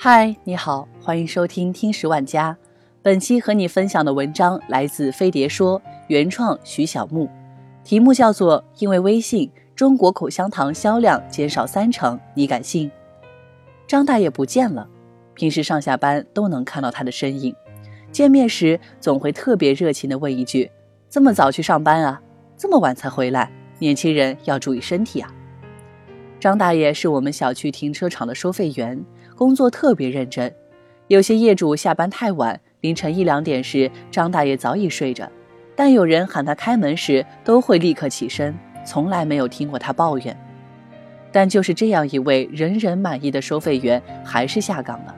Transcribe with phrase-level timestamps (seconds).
[0.00, 2.56] 嗨，你好，欢迎收听听十万家。
[3.02, 7.28] 本期和你分享的文章来自飞碟说，原创徐小木，
[7.82, 12.88] 题目叫做《因为微信，中国口香糖销量减少三成》，你敢信？
[13.88, 14.88] 张大爷不见了，
[15.34, 17.52] 平时上下班都能看到他的身影，
[18.12, 20.70] 见面时总会特别热情地问一句
[21.10, 22.22] ：“这么早去上班啊？
[22.56, 23.50] 这么晚才回来？
[23.80, 25.34] 年轻人要注意身体啊！”
[26.38, 29.04] 张大爷是我们小区停车场的收费员。
[29.38, 30.52] 工作特别认真，
[31.06, 35.30] 有些业主下班太晚，凌晨一两点时，张大爷早已睡着，
[35.76, 38.52] 但有人喊他开门时，都会立刻起身，
[38.84, 40.36] 从来没有听过他抱怨。
[41.30, 45.14] 但就是这样一位人人满意的收费员，还是下岗了。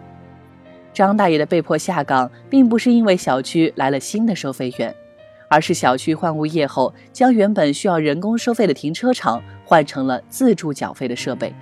[0.92, 4.95] 张大爷的被迫下岗，并不是因为小区来了新的收费员，
[5.48, 11.55] 而是小区换物业后，将原本需要人工收费的停车场换成了自助缴费的设备。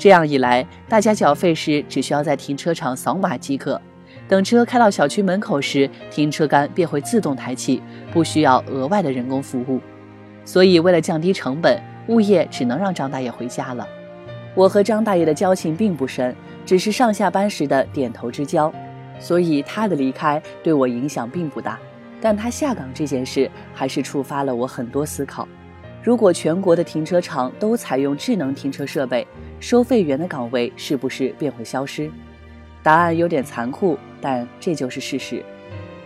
[0.00, 3.78] 这样一来，大家缴费时只需要在停车场扫码即可。
[4.26, 9.78] 等车开到小区门口时，停车杆便会自动抬起，不需要额外的人工服务。
[10.42, 13.86] 所以，为了降低成本，物业只能让张大爷回家了。
[14.54, 18.72] 我和张大爷的交情并不深，只是上下班时的点头之交，
[19.18, 21.78] 所以他的离开对我影响并不大。
[22.22, 25.46] 但他下岗这件事，还是触发了我很多思考。
[26.02, 29.26] 如果全国的停车场都采用智能停车设备，
[29.60, 32.10] 收费员的岗位是不是便会消失？
[32.82, 35.44] 答案有点残酷，但这就是事实。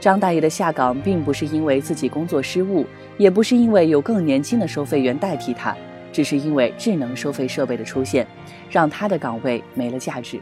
[0.00, 2.84] 张大爷的下岗并不是因为自己工作失误，
[3.16, 5.76] 也不是因为有更年轻的收费员代替他，
[6.12, 8.26] 只是因为智能收费设备的出现，
[8.68, 10.40] 让他的岗位没了价值。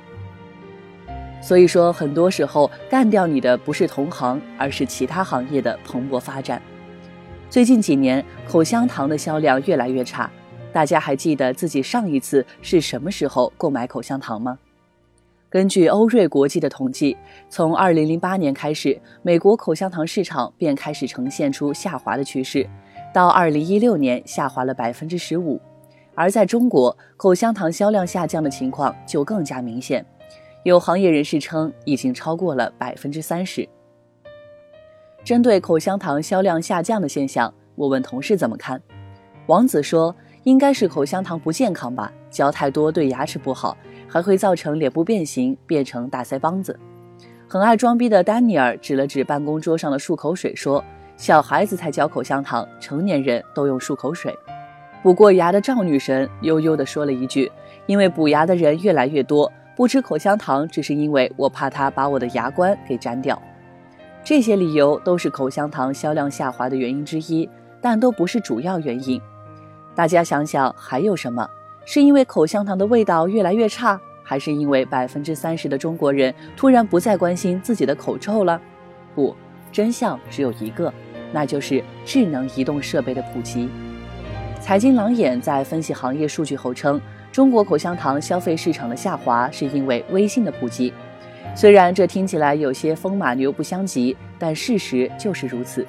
[1.42, 6.60] 所以说，很多时候干掉你的不是同行，而是其他行业的蓬勃发展。
[7.52, 10.30] 最近几年，口香糖的销量越来越差。
[10.72, 14.58] 大家还记得自己上一次是什么时候购买口香糖吗？
[15.50, 17.14] 根据欧瑞国际的统计，
[17.50, 22.66] 从2008年开始，美国口香糖市场便开始呈现出下滑的趋势，
[23.12, 25.60] 到2016年下滑了15%。
[26.14, 30.02] 而在中国，口香糖销量下降的情况就更加明显，
[30.62, 33.68] 有行业人士称已经超过了30%。
[35.24, 38.80] 针对口香糖销量下降的现象，我问同事怎么看。
[39.46, 43.76] 王子说：“应该是口香糖不健康吧，嚼太多对牙齿不好，
[44.08, 46.76] 还会造成脸部变形，变成大腮帮子。”
[47.46, 50.82] 很爱装逼的丹尼尔指了指办公桌上的漱口水说
[51.16, 54.36] ：“小孩子才嚼口香糖，成年人都用漱口水。”
[55.04, 57.50] 补过牙的赵女神悠悠地说了一句
[57.86, 63.40] ：“因为补牙的人越来越多，不吃口香糖只是因为我怕它把我的牙关给粘掉。”
[64.24, 67.48] 这些理由都是口香糖销量下滑的原因之一，
[67.80, 69.20] 但都不是主要原因。
[69.96, 71.48] 大家想想，还有什么？
[71.84, 78.60] 是因为口香糖的味道越来越差，还是因为百分之三十的中国人突然不再关心自己的口臭了？
[79.12, 79.34] 不，
[79.72, 80.94] 真相只有一个，
[81.32, 83.68] 那就是智能移动设备的普及。
[84.60, 87.00] 财经狼眼在分析行业数据后称，
[87.32, 90.92] 中国口香糖消费市场的下滑是因为微信的普及。
[91.54, 95.86] 虽然这听起来有些风马牛不相及，但事实就是如此。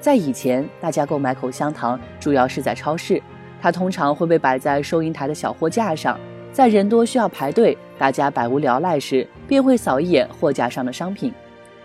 [0.00, 3.20] 在以前，大家购买口香糖主要是在超市，
[3.60, 6.18] 它通常会被摆在收银台的小货架上，
[6.52, 11.32] 在人多需要排队、大家百无聊赖时，便会扫一眼货架上的商品。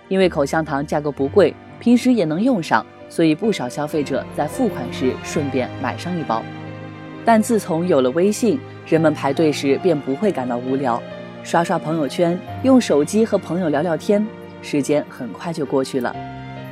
[0.07, 6.41] 因为口香糖价格不贵，平时也能用上，所以不少消费者在付款时顺便买上一包。
[7.25, 11.01] 但自从有了微信，人们排队时便不会感到无聊。
[11.43, 14.25] 刷刷朋友圈，用手机和朋友聊聊天，
[14.61, 16.15] 时间很快就过去了。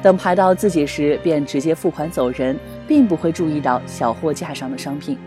[0.02, 5.18] 等排到自己时，便直接付款走人，并不会注意到小货架上的商品。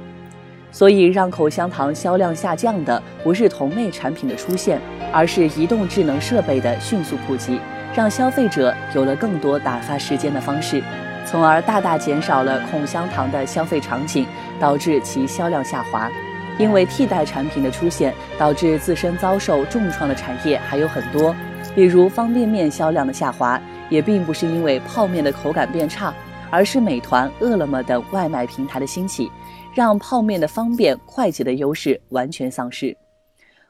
[0.72, 4.80] 所以，让口香糖销量下降的不是同类产品的出现，
[5.12, 7.60] 而是移动智能设备的迅速普及，
[7.94, 10.82] 让消费者有了更多打发时间的方式，
[11.26, 14.26] 从而大大减少了口香糖的消费场景，
[14.58, 16.10] 导致其销量下滑。
[16.58, 21.34] 因为替代产品的出现，导致自身遭受重创的产业还有很多，
[21.74, 26.14] 比如方便面销量的下滑，也并不是因为泡面的口感变差，
[26.50, 29.30] 而是美团、饿了么等外卖平台的兴起，
[29.74, 32.96] 让泡面的方便快捷的优势完全丧失。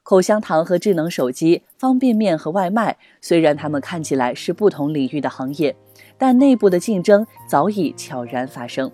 [0.02, 5.74] 口香糖和智能手机、方便面和外卖，虽然它们看起来是不同领域的行业，
[6.18, 8.92] 但内部的竞争早已悄然发生。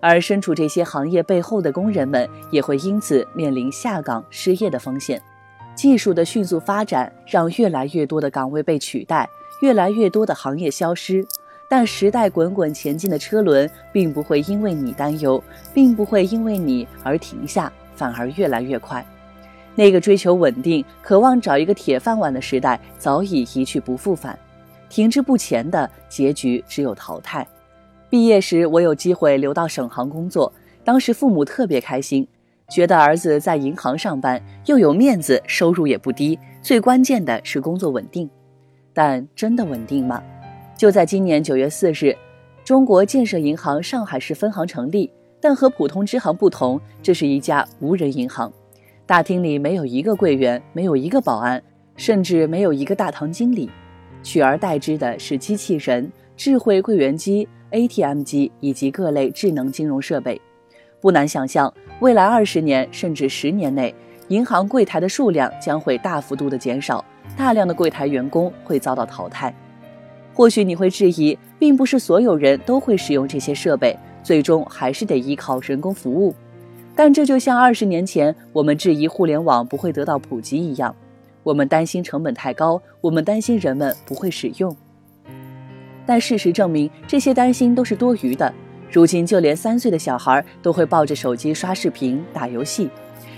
[0.00, 5.20] 而身处这些行业背后的工人们，也会因此面临下岗、失业的风险。
[5.74, 9.28] 技术的迅速发展，让越来越多的岗位被取代，
[9.60, 11.26] 越来越多的行业消失。
[11.68, 15.42] 但时代滚滚前进的车轮，并不会因为你担忧，
[15.74, 19.04] 并不会因为你而停下，反而越来越快。
[19.74, 24.36] 那个追求稳定、渴望找一个铁饭碗的时代早已一去不复返。
[24.88, 27.46] 停滞不前的结局只有淘汰。
[28.10, 30.50] 毕业时，我有机会留到省行工作，
[30.82, 32.26] 当时父母特别开心，
[32.70, 38.28] 觉得儿子在银行上班又有面子，收入也不低，最关键的是工作稳定。
[38.94, 40.22] 但真的稳定吗？
[40.74, 42.16] 就在今年九月四日，
[42.64, 48.50] 中国建设银行上海市分行成立，但和普通支行不同，这是一家无人银行。
[49.04, 51.62] 大厅里没有一个柜员，没有一个保安，
[51.96, 53.68] 甚至没有一个大堂经理。
[54.22, 60.40] 取而代之的是机器人、智慧柜员机、ATM 机以及各类智能金融设备。
[61.00, 63.94] 不难想象，未来二十年甚至十年内，
[64.28, 67.04] 银行柜台的数量将会大幅度的减少，
[67.36, 69.54] 大量的柜台员工会遭到淘汰。
[70.34, 76.34] 或许你会质疑，并不是所有人都会使用这些设备，最终还是得依靠人工服务。
[76.94, 80.94] 但这就像二十年前我们质疑互联网不会得到普及一样。
[81.44, 84.76] 我们担心成本太高，我们担心人们不会使用。
[86.08, 88.50] 但事实证明，这些担心都是多余的。
[88.90, 92.88] 如今，就连三岁的小孩都会抱着手机刷视频、打游戏。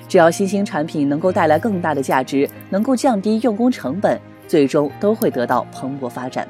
[0.08, 6.46] 只要新兴产品能够带来更大的价值，能够降低用工成本，最终都会得到蓬勃发展。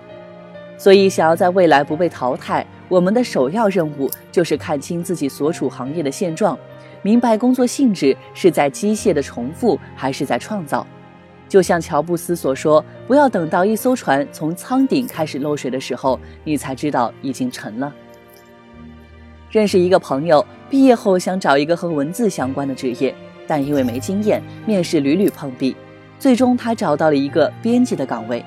[0.77, 6.59] 所以，想要在未来不被淘汰，我们的首要任务就是看清自己所处行业的现状，
[7.01, 10.87] 明白工作性质是在机械的重复，还是在创造。
[11.51, 17.93] 就像乔布斯所说：“不要等到一艘船从舱顶开始漏水的时候，你才知道已经沉了。”
[19.51, 23.13] 认识一个朋友，毕业后想找一个和文字相关的职业，
[23.49, 25.75] 但因为没经验，面试屡屡碰壁，
[26.21, 28.45] 最终他找到了一个编辑的岗位。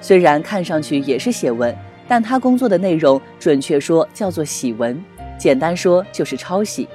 [0.00, 1.72] 虽然看上去也是写文，
[2.08, 5.00] 但他工作的内容准确说叫做洗文，
[5.38, 6.88] 简单说就是抄袭。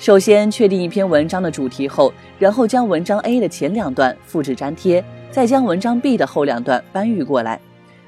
[0.00, 7.60] 首先确定一篇文章的主题后，然后将文章 A 的前两段复制粘贴，再将文章 B 的后两段搬运过来，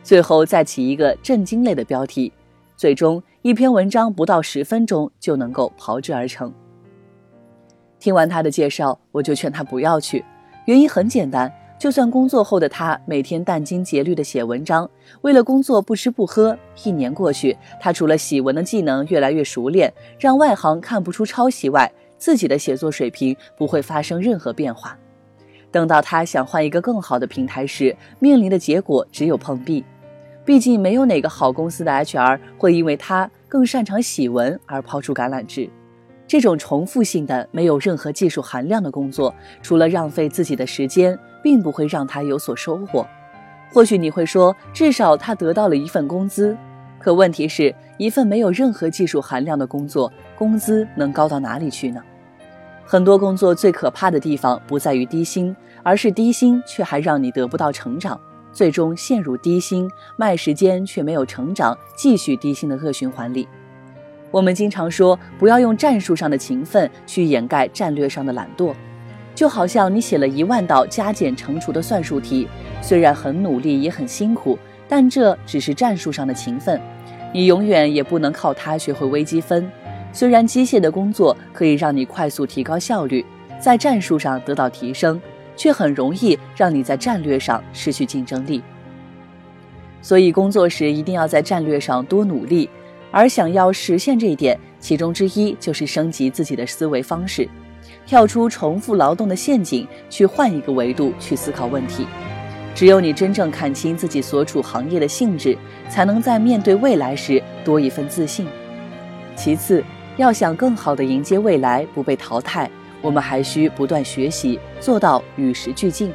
[0.02, 2.32] 最后再起一个震惊类的标题，
[2.78, 6.50] 最终一篇文章不到十分钟就能够炮制而成。
[7.98, 10.24] 听完他的介绍，我就劝他不要去，
[10.64, 11.52] 原因很简单。
[11.82, 14.88] 就算工作后的他每天殚精竭虑地写文章，
[15.22, 24.96] 为了工作不吃不喝，一年过去，他除了洗文的技能越来越熟练，让外行看不出抄袭外，自己的写作水平不会发生任何变化。
[25.72, 29.84] 等到他想换一个更好的平台时，面临的结果只有碰壁。
[30.44, 35.68] 毕竟没有哪个好公司的 HR 会因为他更擅长洗文而抛出橄榄枝。
[36.28, 43.06] 这种重复性的、没有任何技术含量的工作，除了浪费自己的时间，并不会让他有所收获。
[43.72, 46.56] 或许你会说，至少他得到了一份工资。
[46.98, 52.00] 可问题是，一份没有任何技术含量的工作，工资能高到哪里去呢？
[52.84, 58.20] 很多工作最可怕的地方，不在于低薪，而是低薪却还让你得不到成长，
[58.52, 63.48] 最终陷入低薪卖时间却没有成长，继续低薪的恶循环里。
[64.30, 68.74] 我们经常说，不要用战术上的勤奋去掩盖战略上的懒惰，
[69.34, 72.46] 就好像你写了一万道加减乘除的算术题，
[72.80, 74.58] 虽然很努力也很辛苦，
[74.88, 76.80] 但这只是战术上的勤奋，
[77.32, 79.70] 你永远也不能靠它学会微积分。
[80.12, 83.24] 虽然机械的工作可以让你快速提高效率，
[83.58, 85.20] 在战术上得到提升，
[85.56, 88.62] 却很容易让你在战略上失去竞争力。
[90.02, 92.68] 所以工作时一定要在战略上多努力。
[93.10, 97.46] 而想要实现这一点，其中之一就是升级自己的思维方式，
[98.06, 102.06] 跳出重复劳动的陷阱，去换一个维度去思考问题。
[102.74, 105.56] 只有你真正看清自己所处行业的性质，
[105.88, 108.46] 才能在面对未来时多一份自信。
[109.36, 109.84] 其次，
[110.16, 116.12] 要想更好地迎接未来，不被淘汰，我们还需不断学习，做到与时俱进。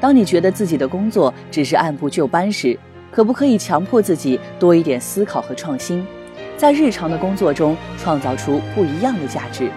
[0.00, 2.78] 当你觉得自己的工作只是按部就班时，
[3.10, 6.04] 可不可以强迫自己多一点思考和创新？
[6.56, 9.70] 在日常的工作中创造出不一样的价值。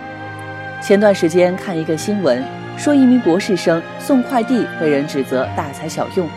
[0.85, 2.45] 前段时间看一个新闻，
[2.77, 6.29] 说一名博士生送快递被人指责大材小用，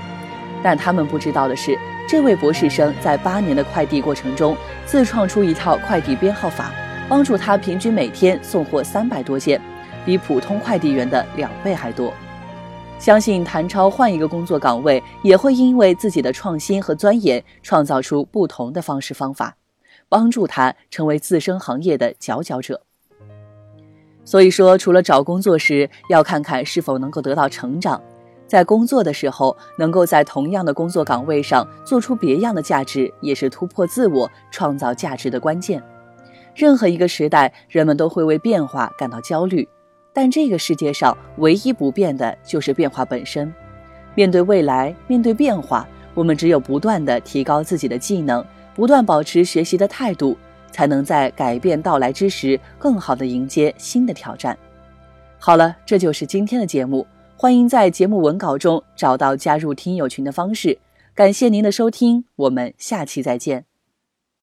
[0.63, 1.79] 但他们不知道的是，
[2.09, 6.73] 这位博士生在八年的快递过程中自创出一套快递编号法，
[7.11, 9.61] 帮助他平均每天送货三百多件，
[10.07, 12.11] 比普通快递员的两倍还多。
[12.99, 19.57] 相信谭超换一个工作岗位，也会因为自己的创新和钻研，创造出不同的方式方法。
[20.09, 22.81] 帮助他成为自身行业的佼佼者。
[24.29, 27.99] 所以说，除了找工作时要看看是否能够得到成长，
[28.47, 35.83] 在工作的时候能够在同样的工作岗位上做出别样的价值，也是突破自我、创造价值的关键。
[36.55, 39.67] 任何一个时代，人们都会为变化感到焦虑，
[40.13, 43.51] 但这个世界上唯一不变的就是变化本身。
[44.15, 48.45] 面对未来，面对变化，我们只有不断的提高自己的技能，
[48.75, 50.37] 不断保持学习的态度，
[50.71, 54.57] 才能在改变到来之时，更好的迎接新的挑战。
[55.39, 57.07] 好了，这就是今天的节目。
[57.37, 60.77] 欢迎在节目文稿中找到加入听友群的方式。
[61.15, 63.68] 感谢您的收听，我们下期再见。